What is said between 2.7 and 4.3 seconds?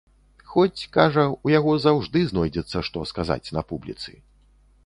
што сказаць на публіцы.